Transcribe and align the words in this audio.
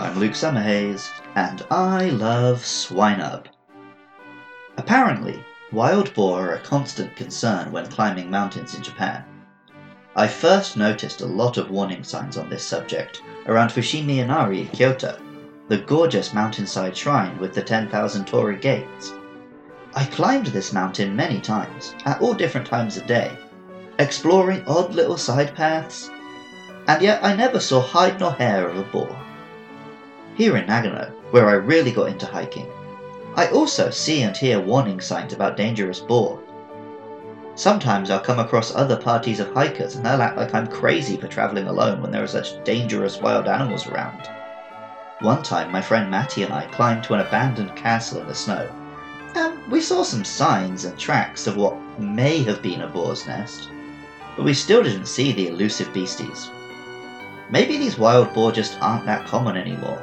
I'm 0.00 0.16
Luke 0.20 0.34
Summerhays, 0.34 1.10
and 1.34 1.66
I 1.72 2.10
love 2.10 2.58
Swinub. 2.58 3.46
Apparently, 4.76 5.42
wild 5.72 6.14
boar 6.14 6.50
are 6.50 6.54
a 6.54 6.60
constant 6.60 7.16
concern 7.16 7.72
when 7.72 7.86
climbing 7.86 8.30
mountains 8.30 8.76
in 8.76 8.82
Japan. 8.84 9.24
I 10.14 10.28
first 10.28 10.76
noticed 10.76 11.20
a 11.20 11.26
lot 11.26 11.56
of 11.56 11.72
warning 11.72 12.04
signs 12.04 12.36
on 12.36 12.48
this 12.48 12.64
subject 12.64 13.22
around 13.46 13.70
Fushimi 13.70 14.18
Inari 14.18 14.60
in 14.60 14.68
Kyoto, 14.68 15.18
the 15.66 15.78
gorgeous 15.78 16.32
mountainside 16.32 16.96
shrine 16.96 17.36
with 17.40 17.52
the 17.52 17.62
10,000 17.62 18.24
torii 18.24 18.60
gates. 18.60 19.14
I 19.96 20.04
climbed 20.04 20.46
this 20.46 20.72
mountain 20.72 21.16
many 21.16 21.40
times, 21.40 21.96
at 22.04 22.20
all 22.22 22.34
different 22.34 22.68
times 22.68 22.96
of 22.96 23.08
day, 23.08 23.36
exploring 23.98 24.62
odd 24.68 24.94
little 24.94 25.16
side 25.16 25.56
paths, 25.56 26.08
and 26.86 27.02
yet 27.02 27.18
I 27.24 27.34
never 27.34 27.58
saw 27.58 27.80
hide 27.80 28.20
nor 28.20 28.30
hair 28.34 28.68
of 28.68 28.78
a 28.78 28.84
boar. 28.84 29.24
Here 30.38 30.56
in 30.56 30.66
Nagano, 30.66 31.10
where 31.32 31.48
I 31.48 31.54
really 31.54 31.90
got 31.90 32.10
into 32.10 32.24
hiking, 32.24 32.68
I 33.34 33.48
also 33.48 33.90
see 33.90 34.22
and 34.22 34.36
hear 34.36 34.60
warning 34.60 35.00
signs 35.00 35.32
about 35.32 35.56
dangerous 35.56 35.98
boar. 35.98 36.38
Sometimes 37.56 38.08
I'll 38.08 38.20
come 38.20 38.38
across 38.38 38.72
other 38.72 38.96
parties 38.96 39.40
of 39.40 39.52
hikers 39.52 39.96
and 39.96 40.06
they'll 40.06 40.22
act 40.22 40.36
like 40.36 40.54
I'm 40.54 40.68
crazy 40.68 41.16
for 41.16 41.26
travelling 41.26 41.66
alone 41.66 42.00
when 42.00 42.12
there 42.12 42.22
are 42.22 42.28
such 42.28 42.62
dangerous 42.62 43.20
wild 43.20 43.48
animals 43.48 43.88
around. 43.88 44.30
One 45.22 45.42
time, 45.42 45.72
my 45.72 45.80
friend 45.80 46.08
Matty 46.08 46.44
and 46.44 46.54
I 46.54 46.66
climbed 46.66 47.02
to 47.04 47.14
an 47.14 47.20
abandoned 47.26 47.74
castle 47.74 48.20
in 48.20 48.28
the 48.28 48.32
snow, 48.32 48.70
and 49.34 49.72
we 49.72 49.80
saw 49.80 50.04
some 50.04 50.24
signs 50.24 50.84
and 50.84 50.96
tracks 50.96 51.48
of 51.48 51.56
what 51.56 51.76
may 51.98 52.44
have 52.44 52.62
been 52.62 52.82
a 52.82 52.86
boar's 52.86 53.26
nest, 53.26 53.70
but 54.36 54.44
we 54.44 54.54
still 54.54 54.84
didn't 54.84 55.06
see 55.06 55.32
the 55.32 55.48
elusive 55.48 55.92
beasties. 55.92 56.48
Maybe 57.50 57.76
these 57.76 57.98
wild 57.98 58.32
boar 58.34 58.52
just 58.52 58.78
aren't 58.80 59.06
that 59.06 59.26
common 59.26 59.56
anymore. 59.56 60.00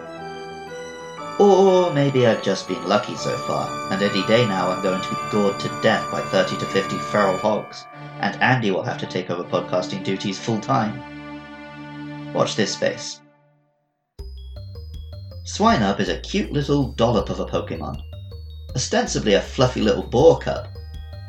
Or 1.37 1.91
maybe 1.91 2.25
I've 2.25 2.41
just 2.41 2.65
been 2.65 2.87
lucky 2.87 3.17
so 3.17 3.35
far, 3.39 3.69
and 3.91 4.01
any 4.01 4.25
day 4.25 4.47
now 4.47 4.69
I'm 4.69 4.81
going 4.81 5.01
to 5.01 5.09
be 5.09 5.17
gored 5.31 5.59
to 5.59 5.81
death 5.81 6.09
by 6.09 6.21
30 6.21 6.57
to 6.59 6.65
50 6.65 6.97
feral 6.97 7.37
hogs, 7.37 7.83
and 8.21 8.41
Andy 8.41 8.71
will 8.71 8.83
have 8.83 8.97
to 8.99 9.05
take 9.05 9.29
over 9.29 9.43
podcasting 9.43 10.05
duties 10.05 10.39
full 10.39 10.61
time. 10.61 12.33
Watch 12.33 12.55
this 12.55 12.71
space. 12.71 13.19
Swinub 15.45 15.99
is 15.99 16.07
a 16.07 16.21
cute 16.21 16.53
little 16.53 16.93
dollop 16.93 17.29
of 17.29 17.41
a 17.41 17.45
Pokemon, 17.45 18.01
ostensibly 18.73 19.33
a 19.33 19.41
fluffy 19.41 19.81
little 19.81 20.03
boar 20.03 20.39
cub. 20.39 20.69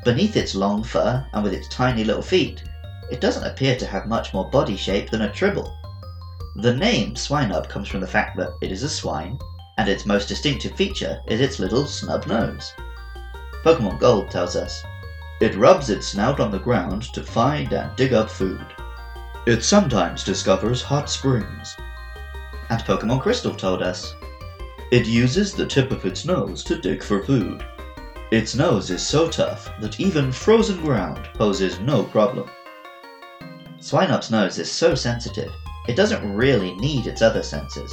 Beneath 0.05 0.37
its 0.37 0.55
long 0.55 0.85
fur 0.85 1.27
and 1.33 1.43
with 1.43 1.53
its 1.53 1.67
tiny 1.69 2.05
little 2.05 2.23
feet, 2.23 2.63
it 3.11 3.21
doesn't 3.21 3.45
appear 3.45 3.75
to 3.77 3.87
have 3.87 4.07
much 4.07 4.33
more 4.33 4.49
body 4.51 4.77
shape 4.77 5.11
than 5.11 5.23
a 5.23 5.33
tribble. 5.33 5.77
The 6.55 6.77
name 6.77 7.15
Swinub 7.17 7.69
comes 7.69 7.89
from 7.89 8.01
the 8.01 8.07
fact 8.07 8.37
that 8.37 8.53
it 8.63 8.71
is 8.71 8.85
a 8.85 8.89
swine 8.89 9.37
and 9.77 9.89
its 9.89 10.07
most 10.07 10.29
distinctive 10.29 10.73
feature 10.73 11.21
is 11.27 11.41
its 11.41 11.59
little 11.59 11.87
snub 11.87 12.27
nose. 12.27 12.73
Pokemon 13.63 13.99
Gold 13.99 14.31
tells 14.31 14.57
us 14.57 14.83
it 15.41 15.55
rubs 15.57 15.91
its 15.91 16.07
snout 16.07 16.41
on 16.41 16.51
the 16.51 16.59
ground 16.59 17.03
to 17.13 17.23
find 17.23 17.73
and 17.73 17.95
dig 17.97 18.13
up 18.13 18.31
food. 18.31 18.65
It 19.47 19.63
sometimes 19.63 20.25
discovers 20.25 20.83
hot 20.83 21.11
springs. 21.11 21.77
And 22.71 22.81
Pokemon 22.83 23.23
Crystal 23.23 23.55
told 23.55 23.83
us 23.83 24.15
it 24.91 25.07
uses 25.07 25.53
the 25.53 25.67
tip 25.67 25.91
of 25.91 26.05
its 26.07 26.25
nose 26.25 26.65
to 26.65 26.81
dig 26.81 27.03
for 27.03 27.23
food. 27.23 27.65
Its 28.31 28.55
nose 28.55 28.91
is 28.91 29.07
so 29.07 29.29
tough 29.29 29.71
that 29.81 30.01
even 30.01 30.33
frozen 30.33 30.81
ground 30.81 31.29
poses 31.35 31.79
no 31.81 32.05
problem. 32.05 32.49
Swinub's 33.79 34.31
nose 34.31 34.59
is 34.59 34.71
so 34.71 34.95
sensitive, 34.95 35.53
it 35.87 35.97
doesn't 35.97 36.35
really 36.35 36.75
need 36.77 37.07
its 37.07 37.23
other 37.23 37.43
senses. 37.43 37.93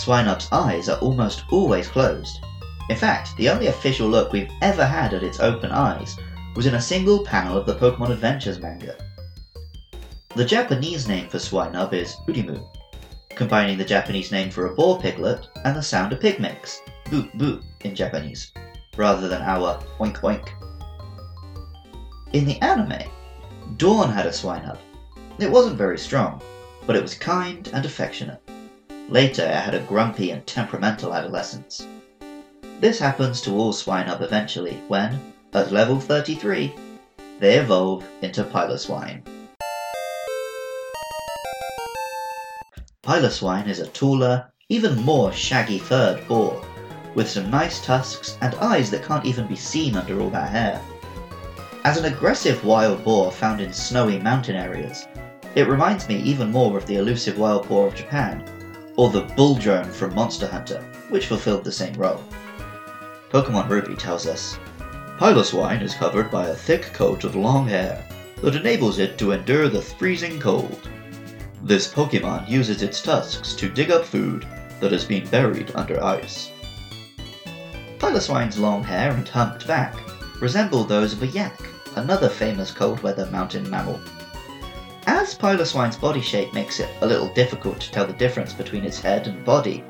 Swinub's 0.00 0.48
eyes 0.50 0.88
are 0.88 0.98
almost 1.00 1.44
always 1.50 1.86
closed. 1.86 2.40
In 2.88 2.96
fact, 2.96 3.36
the 3.36 3.50
only 3.50 3.66
official 3.66 4.08
look 4.08 4.32
we've 4.32 4.50
ever 4.62 4.86
had 4.86 5.12
at 5.12 5.22
its 5.22 5.40
open 5.40 5.70
eyes 5.70 6.16
was 6.56 6.64
in 6.64 6.74
a 6.74 6.80
single 6.80 7.22
panel 7.22 7.58
of 7.58 7.66
the 7.66 7.74
Pokemon 7.74 8.10
Adventures 8.10 8.58
manga. 8.58 8.96
The 10.34 10.44
Japanese 10.46 11.06
name 11.06 11.28
for 11.28 11.38
Swinub 11.38 11.92
is 11.92 12.16
Urimu, 12.26 12.66
combining 13.34 13.76
the 13.76 13.84
Japanese 13.84 14.32
name 14.32 14.48
for 14.48 14.66
a 14.66 14.74
boar 14.74 14.98
piglet 14.98 15.46
and 15.66 15.76
the 15.76 15.82
sound 15.82 16.14
a 16.14 16.16
pig 16.16 16.40
makes, 16.40 16.80
boo 17.10 17.28
boo 17.34 17.60
in 17.82 17.94
Japanese, 17.94 18.52
rather 18.96 19.28
than 19.28 19.42
our 19.42 19.82
oink 19.98 20.20
oink. 20.22 20.48
In 22.32 22.46
the 22.46 22.58
anime, 22.62 23.06
Dawn 23.76 24.10
had 24.10 24.24
a 24.24 24.30
Swinub. 24.30 24.78
It 25.38 25.50
wasn't 25.50 25.76
very 25.76 25.98
strong, 25.98 26.40
but 26.86 26.96
it 26.96 27.02
was 27.02 27.14
kind 27.14 27.68
and 27.74 27.84
affectionate. 27.84 28.40
Later, 29.10 29.42
I 29.42 29.58
had 29.58 29.74
a 29.74 29.80
grumpy 29.80 30.30
and 30.30 30.46
temperamental 30.46 31.12
adolescence. 31.12 31.84
This 32.78 33.00
happens 33.00 33.40
to 33.40 33.56
all 33.56 33.72
Swinub 33.72 34.20
eventually 34.20 34.80
when, 34.86 35.18
at 35.52 35.72
level 35.72 35.98
33, 35.98 36.72
they 37.40 37.58
evolve 37.58 38.04
into 38.22 38.44
Piloswine. 38.44 39.22
Piloswine 43.02 43.66
is 43.66 43.80
a 43.80 43.88
taller, 43.88 44.46
even 44.68 45.02
more 45.02 45.32
shaggy 45.32 45.80
furred 45.80 46.24
boar, 46.28 46.64
with 47.16 47.28
some 47.28 47.50
nice 47.50 47.84
tusks 47.84 48.38
and 48.40 48.54
eyes 48.60 48.92
that 48.92 49.02
can't 49.02 49.26
even 49.26 49.48
be 49.48 49.56
seen 49.56 49.96
under 49.96 50.20
all 50.20 50.30
that 50.30 50.50
hair. 50.50 50.80
As 51.82 51.96
an 51.96 52.04
aggressive 52.04 52.64
wild 52.64 53.02
boar 53.02 53.32
found 53.32 53.60
in 53.60 53.72
snowy 53.72 54.20
mountain 54.20 54.54
areas, 54.54 55.08
it 55.56 55.66
reminds 55.66 56.06
me 56.06 56.14
even 56.18 56.52
more 56.52 56.78
of 56.78 56.86
the 56.86 56.94
elusive 56.94 57.38
wild 57.38 57.66
boar 57.66 57.88
of 57.88 57.96
Japan 57.96 58.44
or 59.00 59.08
the 59.08 59.22
Bulldrome 59.34 59.90
from 59.90 60.14
Monster 60.14 60.46
Hunter, 60.46 60.84
which 61.08 61.24
fulfilled 61.24 61.64
the 61.64 61.72
same 61.72 61.94
role. 61.94 62.22
Pokemon 63.30 63.70
Ruby 63.70 63.94
tells 63.94 64.26
us 64.26 64.58
Piloswine 65.18 65.80
is 65.80 65.94
covered 65.94 66.30
by 66.30 66.48
a 66.48 66.54
thick 66.54 66.92
coat 66.92 67.24
of 67.24 67.34
long 67.34 67.66
hair 67.66 68.06
that 68.42 68.54
enables 68.54 68.98
it 68.98 69.16
to 69.16 69.32
endure 69.32 69.70
the 69.70 69.80
freezing 69.80 70.38
cold. 70.38 70.86
This 71.62 71.88
Pokemon 71.88 72.46
uses 72.46 72.82
its 72.82 73.00
tusks 73.00 73.54
to 73.54 73.70
dig 73.70 73.90
up 73.90 74.04
food 74.04 74.46
that 74.80 74.92
has 74.92 75.06
been 75.06 75.26
buried 75.28 75.72
under 75.74 76.04
ice. 76.04 76.50
Piloswine's 77.98 78.58
long 78.58 78.84
hair 78.84 79.12
and 79.12 79.26
humped 79.26 79.66
back 79.66 79.96
resemble 80.42 80.84
those 80.84 81.14
of 81.14 81.22
a 81.22 81.26
yak, 81.28 81.58
another 81.96 82.28
famous 82.28 82.70
cold 82.70 83.02
weather 83.02 83.24
mountain 83.30 83.70
mammal. 83.70 83.98
As 85.06 85.34
Piloswine's 85.34 85.96
body 85.96 86.20
shape 86.20 86.52
makes 86.52 86.78
it 86.80 86.90
a 87.00 87.06
little 87.06 87.32
difficult 87.32 87.80
to 87.80 87.90
tell 87.90 88.06
the 88.06 88.12
difference 88.12 88.52
between 88.52 88.84
its 88.84 89.00
head 89.00 89.26
and 89.26 89.44
body, 89.44 89.82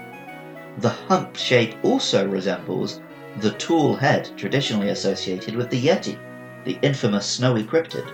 the 0.78 0.88
hump 0.88 1.37
shape 1.37 1.76
also 1.82 2.28
resembles 2.28 3.00
the 3.38 3.50
tall 3.53 3.94
head 3.97 4.31
traditionally 4.37 4.91
associated 4.91 5.56
with 5.56 5.69
the 5.71 5.81
Yeti, 5.81 6.19
the 6.65 6.78
infamous 6.82 7.26
snowy 7.26 7.65
cryptid. 7.65 8.06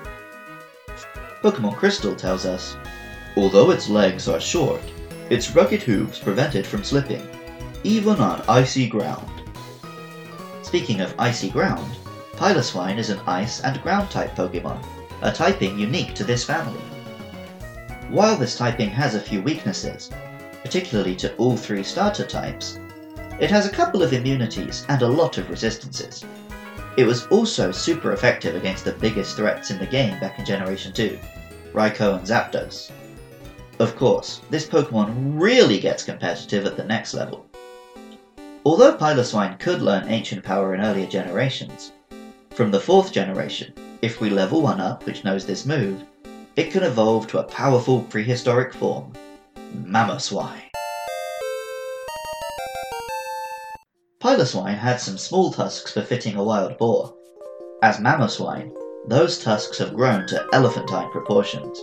Pokemon 1.43 1.77
Crystal 1.77 2.17
tells 2.17 2.47
us, 2.47 2.77
although 3.37 3.71
its 3.71 3.89
legs 3.89 4.27
are 4.29 4.41
short, 4.41 4.81
its 5.31 5.55
rugged 5.55 5.83
hooves 5.83 6.19
prevent 6.19 6.55
it 6.55 6.67
from 6.67 6.83
slipping, 6.83 7.27
even 7.85 8.17
on 8.21 8.43
icy 8.49 8.89
ground. 8.89 9.31
Speaking 10.63 11.01
of 11.01 11.15
icy 11.19 11.51
ground, 11.51 11.97
Piloswine 12.37 12.99
is 12.99 13.11
an 13.11 13.21
ice 13.27 13.61
and 13.61 13.83
ground 13.83 14.11
type 14.11 14.35
Pokemon, 14.35 14.83
a 15.23 15.33
typing 15.33 15.79
unique 15.79 16.15
to 16.15 16.25
this 16.25 16.45
family. 16.45 16.81
While 18.09 18.37
this 18.37 18.57
typing 18.57 18.91
has 18.91 19.15
a 19.15 19.21
few 19.21 19.43
weaknesses, 19.43 20.11
particularly 20.63 21.17
to 21.17 21.35
all 21.37 21.57
three 21.57 21.83
starter 21.83 22.27
types, 22.27 22.79
it 23.41 23.51
has 23.51 23.67
a 23.67 23.71
couple 23.71 24.03
of 24.03 24.13
immunities 24.13 24.87
and 24.89 25.03
a 25.03 25.09
lot 25.09 25.39
of 25.39 25.51
resistances. 25.51 26.25
It 26.97 27.07
was 27.07 27.27
also 27.27 27.71
super 27.71 28.13
effective 28.13 28.55
against 28.55 28.85
the 28.85 28.93
biggest 28.93 29.37
threats 29.37 29.71
in 29.71 29.79
the 29.79 29.87
game 29.87 30.19
back 30.21 30.39
in 30.39 30.45
Generation 30.45 30.93
2, 30.93 31.19
Raikou 31.75 32.19
and 32.19 32.27
Zapdos. 32.27 32.91
Of 33.79 33.97
course, 33.97 34.41
this 34.49 34.67
Pokemon 34.67 35.41
really 35.41 35.79
gets 35.79 36.03
competitive 36.03 36.65
at 36.65 36.77
the 36.77 36.85
next 36.85 37.13
level. 37.13 37.47
Although 38.65 38.97
Piloswine 38.97 39.59
could 39.59 39.83
learn 39.83 40.09
Ancient 40.09 40.43
Power 40.43 40.75
in 40.75 40.81
earlier 40.81 41.07
generations, 41.07 41.93
from 42.51 42.71
the 42.71 42.81
fourth 42.81 43.13
generation, 43.13 43.75
if 44.03 44.21
we 44.21 44.31
level 44.31 44.63
one 44.63 44.81
up 44.81 45.05
which 45.07 45.25
knows 45.25 45.47
this 45.47 45.67
move, 45.67 46.03
it 46.57 46.71
can 46.71 46.83
evolve 46.83 47.27
to 47.29 47.39
a 47.39 47.45
powerful 47.45 48.03
prehistoric 48.03 48.75
form, 48.75 49.13
Mamoswine. 49.75 50.63
Piloswine 54.21 54.79
had 54.79 55.01
some 55.01 55.19
small 55.19 55.53
tusks 55.53 55.93
befitting 55.93 56.37
a 56.37 56.43
wild 56.43 56.77
boar. 56.79 57.15
As 57.83 57.99
Mamoswine, 57.99 58.73
those 59.07 59.39
tusks 59.39 59.79
have 59.79 59.95
grown 59.95 60.27
to 60.29 60.47
elephantine 60.53 61.11
proportions. 61.11 61.81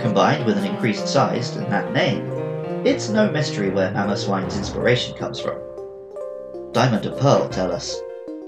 Combined 0.00 0.44
with 0.44 0.58
an 0.58 0.64
increased 0.64 1.08
size 1.08 1.56
and 1.56 1.66
that 1.72 1.92
name, 1.92 2.24
it's 2.86 3.08
no 3.08 3.30
mystery 3.30 3.70
where 3.70 3.90
Mamoswine's 3.90 4.56
inspiration 4.56 5.16
comes 5.16 5.40
from. 5.40 5.58
Diamond 6.72 7.06
and 7.06 7.18
Pearl 7.18 7.48
tell 7.48 7.72
us 7.72 7.96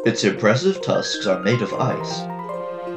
its 0.05 0.23
impressive 0.23 0.81
tusks 0.81 1.27
are 1.27 1.43
made 1.43 1.63
of 1.63 1.75
ice. 1.75 2.21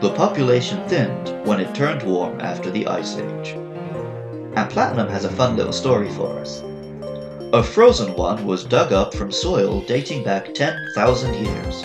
The 0.02 0.10
population 0.16 0.84
thinned 0.90 1.46
when 1.46 1.60
it 1.60 1.76
turned 1.76 2.02
warm 2.02 2.42
after 2.42 2.72
the 2.72 2.88
Ice 2.88 3.18
Age. 3.18 3.50
And 4.56 4.68
Platinum 4.68 5.08
has 5.10 5.26
a 5.26 5.30
fun 5.30 5.56
little 5.56 5.72
story 5.72 6.10
for 6.10 6.40
us. 6.40 6.64
A 7.54 7.62
frozen 7.62 8.16
one 8.16 8.44
was 8.44 8.64
dug 8.64 8.92
up 8.94 9.14
from 9.14 9.32
soil 9.32 9.82
dating 9.82 10.24
back 10.24 10.56
10,000 10.56 11.36
years. 11.36 11.84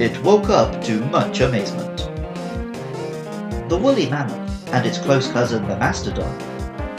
It 0.00 0.20
woke 0.24 0.48
up 0.48 0.82
to 0.86 1.04
much 1.04 1.38
amazement. 1.38 1.98
The 3.68 3.78
woolly 3.78 4.10
mammoth 4.10 4.68
and 4.74 4.84
its 4.84 4.98
close 4.98 5.30
cousin 5.30 5.68
the 5.68 5.76
mastodon 5.76 6.36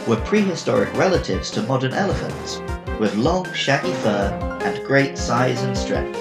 were 0.07 0.15
prehistoric 0.15 0.93
relatives 0.93 1.51
to 1.51 1.61
modern 1.63 1.91
elephants, 1.91 2.61
with 3.01 3.13
long 3.15 3.51
shaggy 3.51 3.91
fur 3.95 4.31
and 4.63 4.87
great 4.87 5.17
size 5.17 5.61
and 5.63 5.77
strength. 5.77 6.17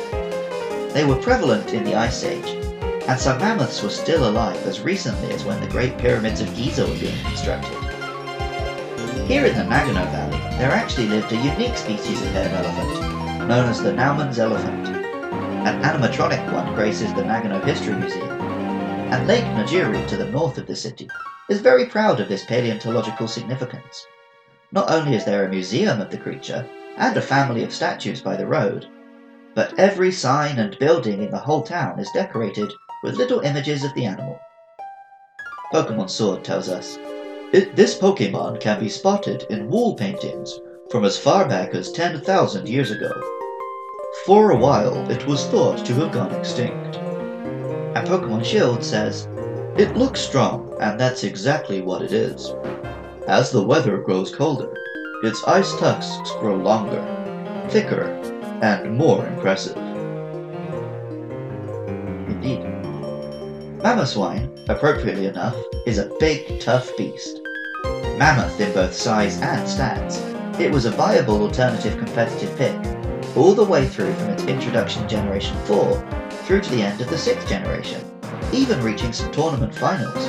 They 0.92 1.04
were 1.04 1.22
prevalent 1.22 1.72
in 1.72 1.84
the 1.84 1.94
Ice 1.94 2.24
Age, 2.24 2.65
and 3.08 3.20
some 3.20 3.38
mammoths 3.38 3.82
were 3.82 3.88
still 3.88 4.28
alive 4.28 4.60
as 4.66 4.80
recently 4.80 5.30
as 5.32 5.44
when 5.44 5.60
the 5.60 5.68
Great 5.68 5.96
Pyramids 5.96 6.40
of 6.40 6.54
Giza 6.56 6.84
were 6.84 6.98
being 6.98 7.16
constructed. 7.24 7.72
Here 9.28 9.46
in 9.46 9.56
the 9.56 9.64
Maginot 9.64 10.08
Valley, 10.10 10.38
there 10.58 10.72
actually 10.72 11.06
lived 11.06 11.30
a 11.32 11.36
unique 11.36 11.76
species 11.76 12.20
of 12.20 12.28
haired 12.32 12.52
elephant, 12.52 13.48
known 13.48 13.68
as 13.68 13.80
the 13.80 13.92
Naumann's 13.92 14.40
elephant. 14.40 14.88
An 14.88 15.82
animatronic 15.82 16.52
one 16.52 16.74
graces 16.74 17.14
the 17.14 17.24
Maginot 17.24 17.64
History 17.64 17.94
Museum, 17.94 18.40
and 18.40 19.26
Lake 19.28 19.44
Nojiri 19.44 20.06
to 20.08 20.16
the 20.16 20.30
north 20.30 20.58
of 20.58 20.66
the 20.66 20.74
city 20.74 21.08
is 21.48 21.60
very 21.60 21.86
proud 21.86 22.18
of 22.18 22.28
this 22.28 22.44
paleontological 22.44 23.28
significance. 23.28 24.04
Not 24.72 24.90
only 24.90 25.14
is 25.14 25.24
there 25.24 25.44
a 25.44 25.48
museum 25.48 26.00
of 26.00 26.10
the 26.10 26.18
creature 26.18 26.68
and 26.96 27.16
a 27.16 27.22
family 27.22 27.62
of 27.62 27.72
statues 27.72 28.20
by 28.20 28.34
the 28.34 28.46
road, 28.46 28.88
but 29.54 29.78
every 29.78 30.10
sign 30.10 30.58
and 30.58 30.76
building 30.80 31.22
in 31.22 31.30
the 31.30 31.38
whole 31.38 31.62
town 31.62 32.00
is 32.00 32.10
decorated 32.10 32.72
with 33.02 33.16
little 33.16 33.40
images 33.40 33.84
of 33.84 33.94
the 33.94 34.04
animal. 34.04 34.38
Pokemon 35.72 36.10
Sword 36.10 36.44
tells 36.44 36.68
us 36.68 36.98
this 37.52 37.96
Pokemon 37.98 38.60
can 38.60 38.80
be 38.80 38.88
spotted 38.88 39.46
in 39.50 39.70
wall 39.70 39.94
paintings 39.94 40.60
from 40.90 41.04
as 41.04 41.18
far 41.18 41.48
back 41.48 41.74
as 41.74 41.92
10,000 41.92 42.68
years 42.68 42.90
ago. 42.90 43.10
For 44.24 44.50
a 44.50 44.56
while, 44.56 45.10
it 45.10 45.26
was 45.26 45.46
thought 45.46 45.84
to 45.86 45.94
have 45.94 46.12
gone 46.12 46.34
extinct. 46.34 46.96
And 46.96 48.06
Pokemon 48.06 48.44
Shield 48.44 48.82
says, 48.82 49.28
It 49.76 49.96
looks 49.96 50.20
strong, 50.20 50.76
and 50.80 50.98
that's 50.98 51.24
exactly 51.24 51.82
what 51.82 52.02
it 52.02 52.12
is. 52.12 52.54
As 53.26 53.50
the 53.50 53.62
weather 53.62 53.98
grows 53.98 54.34
colder, 54.34 54.74
its 55.22 55.42
ice 55.44 55.72
tusks 55.78 56.30
grow 56.40 56.56
longer, 56.56 57.02
thicker, 57.70 58.04
and 58.62 58.96
more 58.96 59.26
impressive. 59.26 59.85
Mamoswine, 63.86 64.50
appropriately 64.68 65.26
enough, 65.26 65.54
is 65.86 65.98
a 65.98 66.10
big, 66.18 66.58
tough 66.58 66.90
beast. 66.96 67.40
Mammoth 68.18 68.60
in 68.60 68.72
both 68.72 68.92
size 68.92 69.40
and 69.40 69.62
stats, 69.64 70.18
it 70.58 70.72
was 70.72 70.86
a 70.86 70.90
viable 70.90 71.40
alternative 71.40 71.96
competitive 71.96 72.58
pick, 72.58 72.74
all 73.36 73.54
the 73.54 73.64
way 73.64 73.86
through 73.86 74.12
from 74.14 74.30
its 74.30 74.42
introduction 74.46 75.04
in 75.04 75.08
Generation 75.08 75.56
4 75.66 76.28
through 76.42 76.62
to 76.62 76.70
the 76.70 76.82
end 76.82 77.00
of 77.00 77.08
the 77.08 77.14
6th 77.14 77.48
generation, 77.48 78.04
even 78.52 78.82
reaching 78.82 79.12
some 79.12 79.30
tournament 79.30 79.72
finals. 79.72 80.26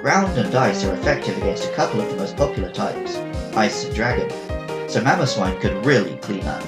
Ground 0.00 0.38
and 0.38 0.54
Ice 0.54 0.84
are 0.84 0.94
effective 0.94 1.36
against 1.38 1.68
a 1.68 1.72
couple 1.72 2.00
of 2.00 2.10
the 2.10 2.16
most 2.16 2.36
popular 2.36 2.70
types, 2.70 3.16
Ice 3.56 3.86
and 3.86 3.92
Dragon, 3.96 4.30
so 4.88 5.00
Mamoswine 5.00 5.60
could 5.60 5.84
really 5.84 6.14
clean 6.18 6.46
up. 6.46 6.62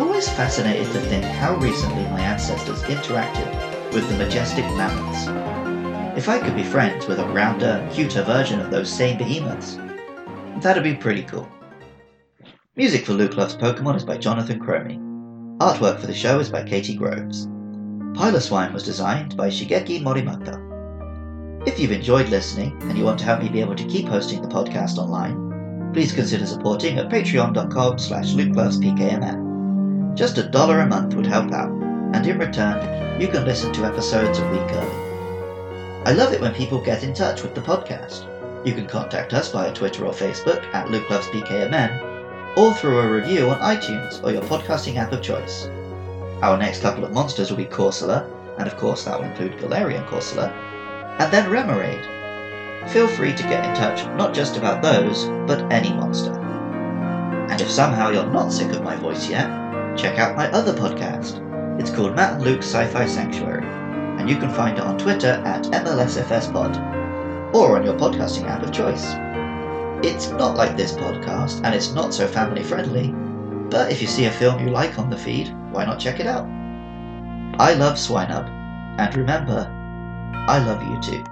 I'm 0.00 0.06
always 0.06 0.30
fascinated 0.30 0.90
to 0.94 0.98
think 0.98 1.26
how 1.26 1.56
recently 1.56 2.04
my 2.04 2.20
ancestors 2.20 2.82
interacted 2.84 3.92
with 3.92 4.08
the 4.08 4.16
majestic 4.16 4.64
mammoths. 4.74 5.26
If 6.16 6.26
I 6.26 6.38
could 6.38 6.56
be 6.56 6.62
friends 6.62 7.06
with 7.06 7.18
a 7.18 7.26
rounder, 7.26 7.86
cuter 7.92 8.22
version 8.22 8.60
of 8.60 8.70
those 8.70 8.90
same 8.90 9.18
behemoths, 9.18 9.78
that'd 10.62 10.82
be 10.82 10.94
pretty 10.94 11.24
cool. 11.24 11.46
Music 12.76 13.04
for 13.04 13.12
Luke 13.12 13.36
Loves 13.36 13.54
Pokemon 13.54 13.96
is 13.96 14.04
by 14.04 14.16
Jonathan 14.16 14.58
Cromie. 14.58 14.98
Artwork 15.58 16.00
for 16.00 16.06
the 16.06 16.14
show 16.14 16.40
is 16.40 16.48
by 16.48 16.62
Katie 16.62 16.96
Groves. 16.96 17.46
Piloswine 18.16 18.72
was 18.72 18.82
designed 18.82 19.36
by 19.36 19.50
Shigeki 19.50 20.00
Morimoto. 20.00 21.68
If 21.68 21.78
you've 21.78 21.92
enjoyed 21.92 22.30
listening 22.30 22.74
and 22.84 22.96
you 22.96 23.04
want 23.04 23.18
to 23.18 23.26
help 23.26 23.42
me 23.42 23.50
be 23.50 23.60
able 23.60 23.76
to 23.76 23.84
keep 23.84 24.08
hosting 24.08 24.40
the 24.40 24.48
podcast 24.48 24.96
online, 24.96 25.92
please 25.92 26.10
consider 26.10 26.46
supporting 26.46 26.98
at 26.98 27.10
patreon.com 27.10 27.98
slash 27.98 28.28
lukelovespkmn. 28.28 29.49
Just 30.14 30.38
a 30.38 30.42
dollar 30.42 30.80
a 30.80 30.86
month 30.86 31.14
would 31.14 31.26
help 31.26 31.52
out, 31.52 31.70
and 31.70 32.26
in 32.26 32.38
return, 32.38 33.20
you 33.20 33.28
can 33.28 33.44
listen 33.44 33.72
to 33.72 33.84
episodes 33.84 34.38
a 34.38 34.50
week 34.50 34.60
early. 34.60 35.10
I 36.04 36.12
love 36.12 36.32
it 36.32 36.40
when 36.40 36.54
people 36.54 36.80
get 36.80 37.04
in 37.04 37.14
touch 37.14 37.42
with 37.42 37.54
the 37.54 37.60
podcast. 37.60 38.26
You 38.66 38.74
can 38.74 38.86
contact 38.86 39.32
us 39.32 39.52
via 39.52 39.72
Twitter 39.72 40.06
or 40.06 40.12
Facebook 40.12 40.64
at 40.74 40.88
LukeLovesPKMN, 40.88 42.56
or 42.56 42.74
through 42.74 42.98
a 42.98 43.10
review 43.10 43.48
on 43.50 43.60
iTunes 43.60 44.22
or 44.24 44.32
your 44.32 44.42
podcasting 44.42 44.96
app 44.96 45.12
of 45.12 45.22
choice. 45.22 45.66
Our 46.42 46.56
next 46.56 46.82
couple 46.82 47.04
of 47.04 47.12
monsters 47.12 47.50
will 47.50 47.58
be 47.58 47.66
Corsola, 47.66 48.28
and 48.58 48.66
of 48.66 48.76
course 48.76 49.04
that 49.04 49.18
will 49.18 49.26
include 49.26 49.58
Galarian 49.58 50.06
Corsola, 50.08 50.50
and 51.20 51.32
then 51.32 51.50
Remoraid. 51.50 52.90
Feel 52.90 53.06
free 53.06 53.34
to 53.34 53.42
get 53.44 53.64
in 53.64 53.74
touch 53.74 54.04
not 54.16 54.34
just 54.34 54.56
about 54.56 54.82
those, 54.82 55.26
but 55.46 55.70
any 55.72 55.92
monster. 55.92 56.32
And 57.50 57.60
if 57.60 57.70
somehow 57.70 58.10
you're 58.10 58.26
not 58.26 58.52
sick 58.52 58.72
of 58.72 58.82
my 58.82 58.96
voice 58.96 59.28
yet, 59.28 59.59
check 59.96 60.18
out 60.18 60.36
my 60.36 60.50
other 60.52 60.72
podcast. 60.72 61.40
It's 61.80 61.90
called 61.90 62.14
Matt 62.14 62.34
and 62.34 62.42
Luke's 62.42 62.66
Sci-Fi 62.66 63.06
Sanctuary, 63.06 63.64
and 63.64 64.28
you 64.28 64.36
can 64.36 64.50
find 64.50 64.78
it 64.78 64.84
on 64.84 64.98
Twitter 64.98 65.42
at 65.44 65.64
MLSFSPod, 65.64 67.54
or 67.54 67.76
on 67.76 67.84
your 67.84 67.94
podcasting 67.94 68.48
app 68.48 68.62
of 68.62 68.72
choice. 68.72 69.14
It's 70.04 70.30
not 70.30 70.56
like 70.56 70.76
this 70.76 70.92
podcast, 70.92 71.62
and 71.64 71.74
it's 71.74 71.92
not 71.92 72.14
so 72.14 72.26
family 72.26 72.62
friendly, 72.62 73.08
but 73.70 73.90
if 73.90 74.00
you 74.00 74.06
see 74.06 74.26
a 74.26 74.30
film 74.30 74.64
you 74.64 74.70
like 74.70 74.98
on 74.98 75.10
the 75.10 75.16
feed, 75.16 75.54
why 75.70 75.84
not 75.84 76.00
check 76.00 76.20
it 76.20 76.26
out? 76.26 76.44
I 77.58 77.74
love 77.74 77.96
Swinub, 77.96 78.48
and 78.98 79.16
remember, 79.16 79.68
I 80.48 80.58
love 80.58 80.82
you 80.82 81.00
too. 81.00 81.24